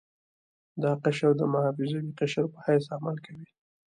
[0.81, 3.47] دا قشر د محافظوي قشر په حیث عمل کوي.